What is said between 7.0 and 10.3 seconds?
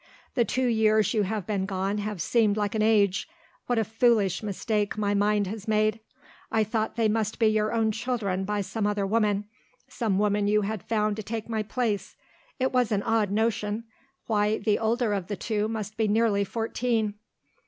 must be your own children by some other woman, some